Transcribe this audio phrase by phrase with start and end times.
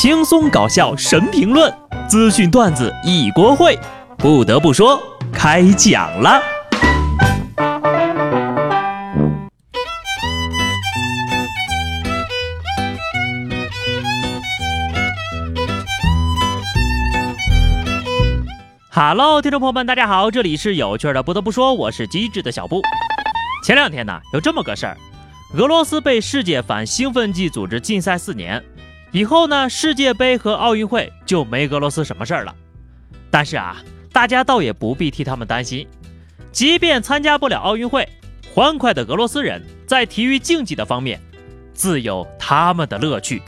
[0.00, 1.70] 轻松搞笑神评论，
[2.08, 3.78] 资讯段子一锅烩。
[4.16, 4.98] 不得不说，
[5.30, 6.40] 开讲了。
[18.90, 21.22] Hello，听众朋友们，大家好，这里是有趣的。
[21.22, 22.80] 不得不说，我是机智的小布。
[23.62, 24.96] 前两天呢，有这么个事儿，
[25.58, 28.64] 俄罗斯被世界反兴奋剂组织禁赛四年。
[29.12, 32.54] 以后呢，世界杯和奥运会就没俄罗斯什么事儿了。
[33.28, 33.76] 但是啊，
[34.12, 35.86] 大家倒也不必替他们担心。
[36.52, 38.08] 即便参加不了奥运会，
[38.54, 41.20] 欢快的俄罗斯人在体育竞技的方面，
[41.74, 43.42] 自有他们的乐趣。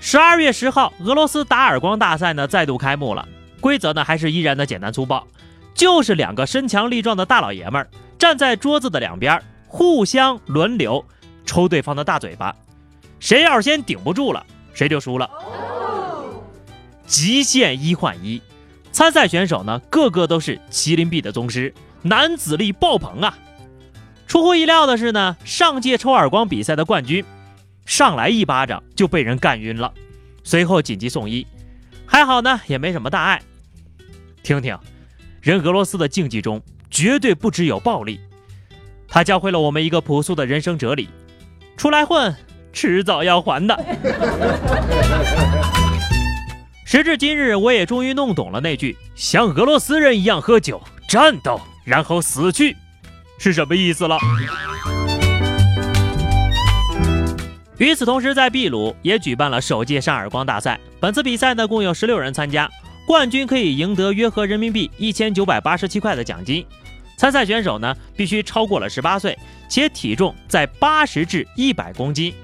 [0.00, 3.26] 十二月十号，俄罗斯打耳光大赛呢再度开幕了。
[3.60, 5.24] 规则呢还是依然的简单粗暴，
[5.72, 7.88] 就是两个身强力壮的大老爷们儿
[8.18, 11.04] 站在桌子的两边，互相轮流
[11.46, 12.52] 抽对方的大嘴巴。
[13.22, 14.44] 谁要是先顶不住了，
[14.74, 15.30] 谁就输了。
[17.06, 18.42] 极限一换一，
[18.90, 23.38] 参赛选手呢，个个都是麒麟臂的宗师，男子力爆棚啊！
[24.26, 27.24] 出乎意料的是呢，上届抽耳光比赛的冠军，
[27.86, 29.94] 上来一巴掌就被人干晕了，
[30.42, 31.46] 随后紧急送医，
[32.04, 33.40] 还好呢，也没什么大碍。
[34.42, 34.76] 听听，
[35.40, 38.18] 人俄罗斯的竞技中绝对不只有暴力，
[39.06, 41.08] 他教会了我们一个朴素的人生哲理：
[41.76, 42.34] 出来混。
[42.72, 43.78] 迟早要还的。
[46.84, 52.76] 时至今日，我也终于弄懂了那句“像俄罗斯人一样喝酒、战斗，然后死去”
[53.38, 54.18] 是什么意思了。
[57.78, 60.78] 与此同时，在秘鲁也举办了首届扇耳光大赛。
[61.00, 62.68] 本次比赛呢，共有十六人参加，
[63.06, 66.64] 冠军可以赢得约合人民币一千九百八十七块的奖金。
[67.16, 69.36] 参赛选手呢，必须超过了十八岁，
[69.68, 72.34] 且体重在八十至一百公斤。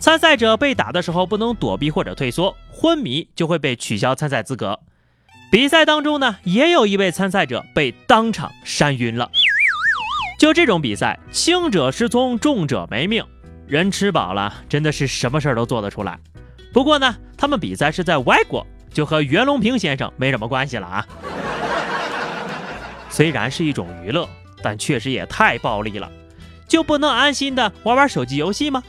[0.00, 4.80] 参赛者被打的时候不能躲避或者退缩，昏迷就会被取消参赛资格。
[5.52, 9.30] 比赛当中呢，也有一位参赛者被当场扇晕了。
[10.38, 13.22] 就这种比赛，轻者失聪，重者没命。
[13.66, 16.18] 人吃饱了，真的是什么事儿都做得出来。
[16.72, 21.06] 不过呢，他们比赛是在外国，就和袁隆平先生没什么关系了啊。
[23.10, 24.26] 虽然是一种娱乐，
[24.62, 26.10] 但确实也太暴力了。
[26.66, 28.82] 就不能安心的玩玩手机游戏吗？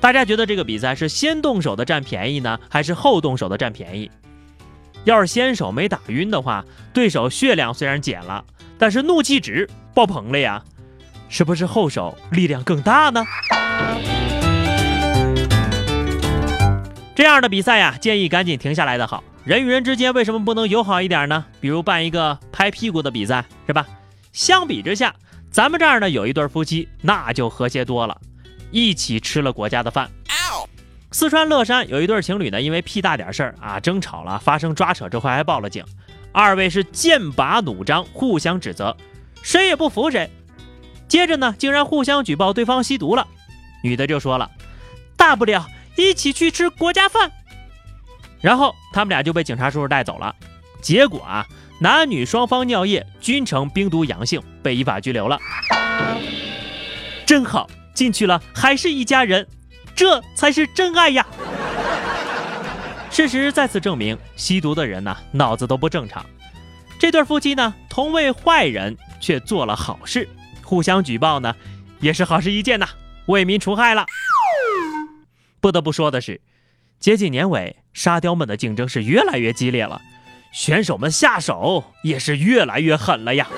[0.00, 4.10] 大家觉得这个比赛是先动手的占便宜呢，还是后动手的占便宜？
[5.04, 8.44] 要是先手没打晕的话，对手血量虽然减了，
[8.78, 10.62] 但是怒气值爆棚了呀，
[11.28, 13.24] 是不是后手力量更大呢？
[17.14, 19.24] 这样的比赛呀，建议赶紧停下来的好。
[19.44, 21.44] 人与人之间为什么不能友好一点呢？
[21.60, 23.84] 比如办一个拍屁股的比赛，是吧？
[24.32, 25.12] 相比之下，
[25.50, 28.16] 咱们这儿呢有一对夫妻，那就和谐多了。
[28.70, 30.10] 一起吃了国家的饭。
[31.10, 35.82] 四川乐山有一对情侣呢，因为屁大点事儿啊争吵了，发生抓扯之后还报了警。
[36.32, 38.94] 二位是剑拔弩张，互相指责，
[39.42, 40.30] 谁也不服谁。
[41.08, 43.26] 接着呢，竟然互相举报对方吸毒了。
[43.82, 44.50] 女的就说了
[45.16, 47.32] ：“大不了一起去吃国家饭。”
[48.42, 50.36] 然后他们俩就被警察叔叔带走了。
[50.82, 51.46] 结果啊，
[51.80, 55.38] 男女双方尿液均呈冰毒阳性，被依法拘留了。
[57.24, 57.66] 真好。
[57.98, 59.44] 进去了还是一家人，
[59.92, 61.26] 这才是真爱呀！
[63.10, 66.24] 事实再次证明，吸毒的人呢脑子都不正常。
[66.96, 70.28] 这对夫妻呢同为坏人，却做了好事，
[70.62, 71.52] 互相举报呢
[71.98, 72.86] 也是好事一件呐，
[73.26, 74.06] 为民除害了。
[75.58, 76.40] 不得不说的是，
[77.00, 80.00] 接近年尾，沙雕们的竞争是越来越激烈了，
[80.52, 83.48] 选手们下手也是越来越狠了呀。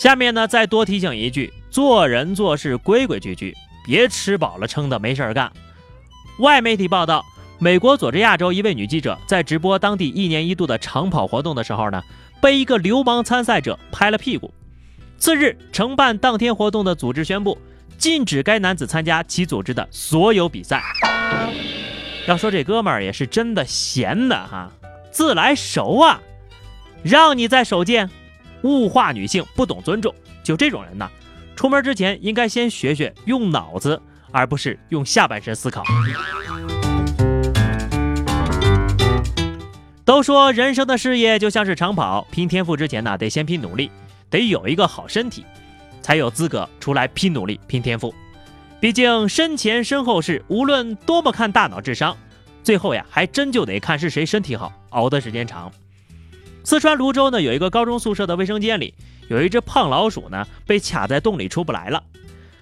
[0.00, 5.52] 下面呢，再多提醒一句：做人做事规规矩矩，别吃饱了撑的没事儿干。
[6.38, 7.22] 外媒体报道，
[7.58, 12.02] 美国佐治亚州一位女记者在直播当地一年一度的长跑活动的时候呢，
[12.40, 14.50] 被一个流氓参赛者拍了屁股。
[15.18, 17.58] 次日，承办当天活动的组织宣布，
[17.98, 20.82] 禁止该男子参加其组织的所有比赛。
[22.26, 24.72] 要说这哥们儿也是真的闲的哈，
[25.10, 26.22] 自来熟啊，
[27.02, 28.08] 让你在手贱。
[28.62, 31.08] 物化女性，不懂尊重，就这种人呢，
[31.56, 35.82] 出门之前应该先学学用脑子，而不是用下半身思考。
[40.04, 43.90] 都说人生的事业就像是长跑，拼天赋之前呢，得先拼努力，
[44.28, 45.44] 得有一个好身体，
[46.02, 48.12] 才有资格出来拼努力、拼天赋。
[48.80, 52.16] 毕竟身前身后事，无论多么看大脑智商，
[52.62, 55.70] 最后呀，还真就得看是谁身体好，熬的时间长。
[56.62, 58.94] 四川泸州呢，有一个高中宿舍的卫生间里，
[59.28, 62.02] 有一只胖老鼠呢，被卡在洞里出不来了。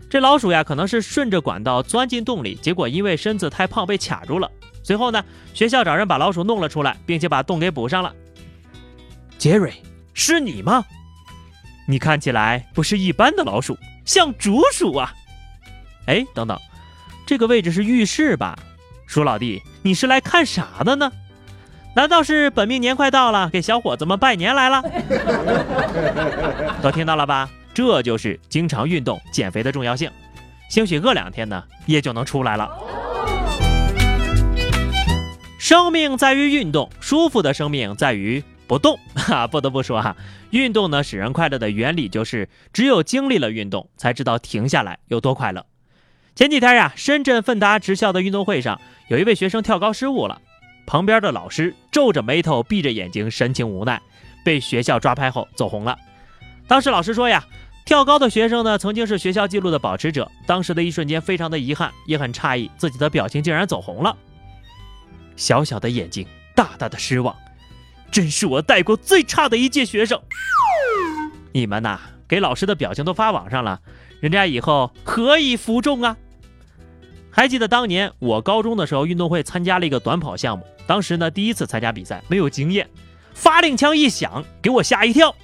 [0.08, 4.50] 这老鼠呀，可能是顺着管道钻进洞里，结果因为身子太胖被卡住了。
[4.82, 5.22] 随后呢，
[5.52, 8.14] 学校找人把老鼠弄了出来，并且把洞给补上了。
[9.36, 9.74] 杰瑞，
[10.14, 10.84] 是你吗？
[11.86, 15.12] 你看起来不是一般的老鼠，像竹鼠啊！
[16.06, 16.58] 哎，等等，
[17.26, 18.58] 这个位置是浴室吧？
[19.06, 21.12] 鼠老弟，你是来看啥的呢？
[21.98, 24.80] 难道是本命年快到了，给小伙子们拜年来了？
[26.80, 27.50] 都听到了吧？
[27.74, 30.08] 这就是经常运动减肥的重要性。
[30.70, 32.70] 兴许饿两天呢，也就能出来了。
[35.58, 38.96] 生命在于运动，舒服的生命在于不动。
[39.16, 40.14] 哈，不得不说哈，
[40.50, 45.66] 运动呢使人快乐的原理就是，只有经历了运动，才知道停下来有多快乐。
[46.36, 50.40] 前几天呀，深圳奋达职校的运动会上，有一位学生跳高失误了，
[50.88, 54.00] 旁边的老师皱着眉头，闭着眼睛，神情无奈，
[54.42, 55.98] 被学校抓拍后走红了。
[56.66, 57.44] 当时老师说呀，
[57.84, 64.16] 跳高的学生呢曾经是学校纪录的保持者，当时的一瞬间非常的遗憾，也很诧异自己的表情竟然走红了。
[65.36, 67.36] 小小的眼睛，大大的失望，
[68.10, 70.18] 真是我带过最差的一届学生。
[71.52, 73.78] 你们呐，给老师的表情都发网上了，
[74.20, 76.16] 人家以后何以服众啊？
[77.30, 80.64] 还记得当年我高中的时候，运动会参加了一个短跑项目。
[80.88, 82.88] 当时呢，第一次参加比赛，没有经验，
[83.34, 85.36] 发令枪一响，给我吓一跳，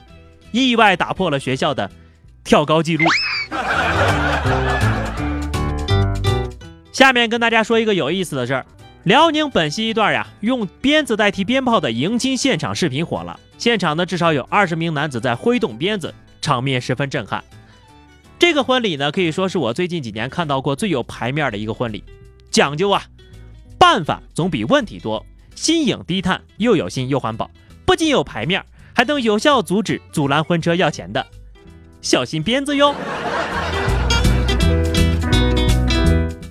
[0.52, 1.90] 意外打破了学校的
[2.42, 3.04] 跳高纪录。
[6.94, 8.64] 下面跟大家说一个有意思的事儿：
[9.02, 13.38] 辽宁本溪一段呀，用鞭子代替鞭炮的迎亲现场视频火了。
[13.58, 17.44] 现场呢，至少有二十名男子在挥动鞭子，场面十分震撼。
[18.38, 22.02] 这个婚礼呢，可以说是我最近几年看到过最有排面的一个婚礼，
[22.50, 23.02] 讲究啊，
[23.78, 27.50] 办法总比问题多，新颖低碳，又有心又环保，
[27.84, 28.64] 不仅有排面，
[28.94, 31.26] 还能有效阻止阻拦婚车要钱的，
[32.02, 32.94] 小心鞭子哟。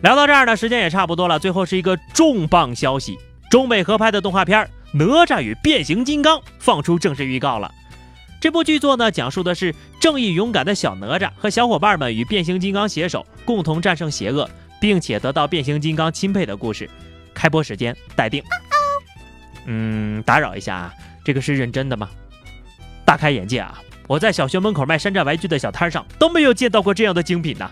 [0.02, 3.18] 聊到这儿呢，时间也差不多了，最后是一个重磅消息：
[3.50, 7.72] 中美合拍的动画片《哪吒与变形金刚》放出正式预告了。
[8.42, 14.50] 这部剧作呢，讲述的是正义勇敢的小哪吒和小伙伴们与变形金刚携手，共同战胜邪恶，
[14.82, 16.90] 并且得到变形金刚钦佩的故事。
[17.34, 18.44] 开播时间待定。
[19.66, 20.94] 嗯，打扰一下啊，
[21.24, 22.10] 这个是认真的吗？
[23.06, 23.82] 大开眼界啊！
[24.08, 27.72] 我在小学门口卖山寨玩具的小摊上都没有见到过这样的精品呐，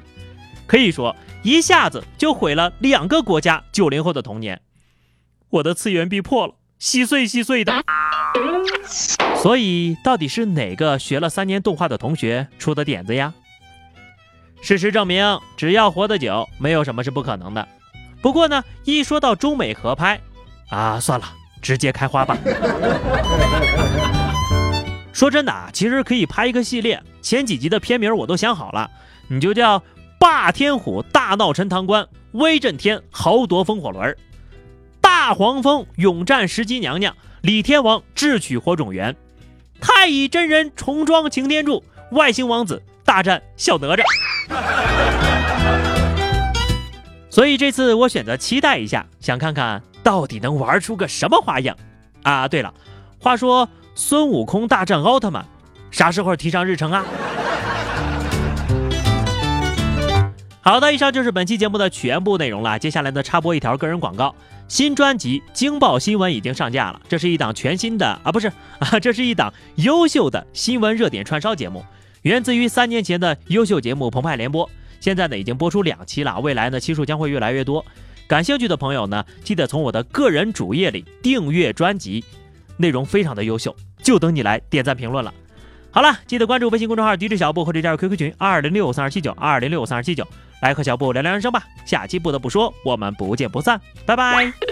[0.65, 4.61] 可以说一下子就毁了两个国家九零后的童年。
[5.49, 7.83] 我的次元壁破了，稀碎稀碎的。
[9.35, 13.33] 所以，到底是哪个学了三年动画的同学出的点子呀？
[14.61, 17.67] 事实证明，只要活得久，没有什么是不可能的。
[18.21, 20.21] 不过呢，一说到中美合拍，
[20.69, 22.37] 啊，算了，直接开花吧。
[25.13, 28.89] 说真的啊，其实可以拍一个系列，前几集的片名我都想好了，
[29.27, 29.79] 你就叫
[30.17, 34.15] 《霸天虎大闹陈塘关》，威震天豪夺风火轮，
[34.99, 37.15] 大黄蜂勇战石矶娘娘。
[37.41, 39.15] 李天王智取火种源，
[39.79, 45.30] 太乙真人重装擎天柱，外星王子大战小哪吒。
[47.31, 51.77] 所以这次我选择期待一下，想看看到底能玩出个什么花样
[52.23, 52.45] 啊！
[52.45, 52.73] 对了，
[53.19, 55.45] 话说孙悟空大战奥特曼，
[55.91, 57.05] 啥时候提上日程啊？
[60.59, 62.77] 好的，以上就是本期节目的全部内容了。
[62.77, 64.35] 接下来呢，插播一条个人广告：
[64.67, 66.99] 新专辑《惊爆新闻》已经上架了。
[67.07, 71.81] 这是一档全新的啊，不是 啊，这是一档优秀的新闻热点串烧节目，
[72.23, 74.67] 源自于三年前的优秀节目《澎湃联播》。
[75.01, 77.85] 现在呢，已经播出两期了，未来呢，期数将会越来越多。
[78.27, 82.23] 感兴趣的朋友呢，记得从我的个人主页里订阅专辑，
[82.77, 85.33] 内容非常的优秀，就等你来点赞评论了。
[85.89, 90.25] 好了，记得关注微信公众号“迪智小布”或者加入 QQ 群二零六三二七九二零六三二七九，
[90.61, 91.63] 来和小布聊聊人生吧。
[91.85, 94.70] 下期不得不说，我们不见不散，拜拜。